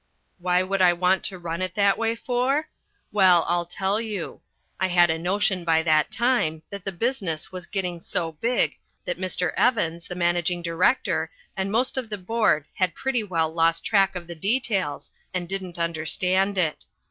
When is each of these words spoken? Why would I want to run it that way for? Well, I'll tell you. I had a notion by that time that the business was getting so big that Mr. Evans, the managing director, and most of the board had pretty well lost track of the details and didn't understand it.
Why 0.39 0.63
would 0.63 0.81
I 0.81 0.93
want 0.93 1.23
to 1.25 1.37
run 1.37 1.61
it 1.61 1.75
that 1.75 1.95
way 1.95 2.15
for? 2.15 2.69
Well, 3.11 3.45
I'll 3.47 3.67
tell 3.67 4.01
you. 4.01 4.41
I 4.79 4.87
had 4.87 5.11
a 5.11 5.19
notion 5.19 5.63
by 5.63 5.83
that 5.83 6.09
time 6.09 6.63
that 6.71 6.85
the 6.85 6.91
business 6.91 7.51
was 7.51 7.67
getting 7.67 8.01
so 8.01 8.31
big 8.31 8.79
that 9.05 9.19
Mr. 9.19 9.53
Evans, 9.55 10.07
the 10.07 10.15
managing 10.15 10.63
director, 10.63 11.29
and 11.55 11.71
most 11.71 11.97
of 11.97 12.09
the 12.09 12.17
board 12.17 12.65
had 12.73 12.95
pretty 12.95 13.21
well 13.21 13.53
lost 13.53 13.85
track 13.85 14.15
of 14.15 14.25
the 14.25 14.33
details 14.33 15.11
and 15.35 15.47
didn't 15.47 15.77
understand 15.77 16.57
it. 16.57 16.87